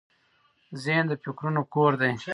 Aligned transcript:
ذهن 0.83 1.05
د 1.09 1.11
فکرونو 1.23 1.61
کور 1.73 1.91
دی. 2.01 2.11